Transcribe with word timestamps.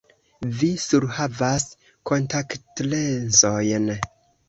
Vi 0.61 0.69
surhavas 0.83 1.67
kontaktlensojn. 2.13 3.97